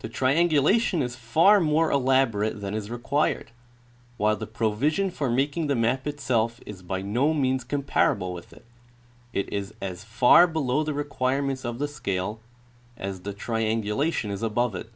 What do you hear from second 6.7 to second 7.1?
by